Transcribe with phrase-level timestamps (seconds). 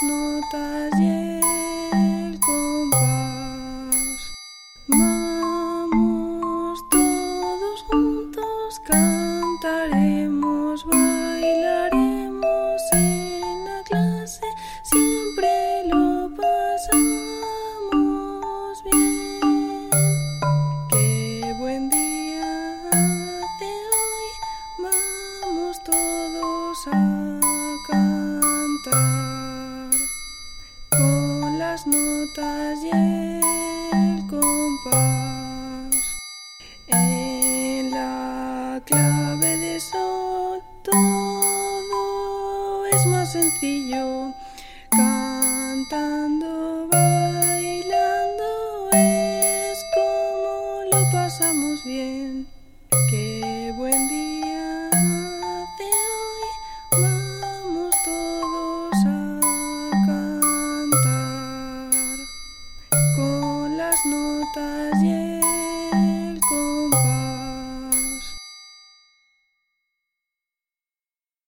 [0.00, 3.90] Notas y el compás.
[4.86, 14.46] Vamos todos juntos, cantaremos, bailaremos en la clase.
[14.84, 16.94] Siempre lo pasamos
[18.84, 19.90] bien.
[20.90, 22.88] Qué buen día
[23.58, 24.30] te hoy,
[24.78, 27.27] Vamos todos a
[31.78, 35.94] las notas y el compás.
[36.88, 44.34] En la clave de sol todo es más sencillo.
[44.90, 52.48] Cantando bailando es como lo pasamos bien.
[64.54, 64.90] pas